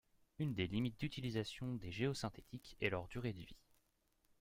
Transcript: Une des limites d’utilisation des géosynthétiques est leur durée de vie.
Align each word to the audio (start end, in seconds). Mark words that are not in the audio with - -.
Une 0.39 0.55
des 0.55 0.65
limites 0.65 0.99
d’utilisation 0.99 1.75
des 1.75 1.91
géosynthétiques 1.91 2.75
est 2.81 2.89
leur 2.89 3.07
durée 3.07 3.33
de 3.33 3.43
vie. 3.43 3.59